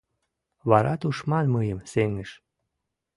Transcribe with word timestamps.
Вара 0.69 0.93
тушман 1.01 1.45
мыйым 1.55 1.79
сеҥыш 1.91 2.29